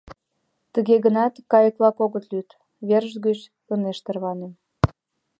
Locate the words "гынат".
1.05-1.33